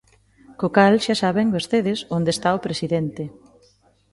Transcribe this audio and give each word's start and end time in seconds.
Co 0.59 0.67
cal 0.77 0.93
xa 1.05 1.15
saben 1.23 1.53
vostedes 1.55 1.99
onde 2.17 2.29
está 2.35 2.49
o 2.57 2.63
presidente. 2.65 3.23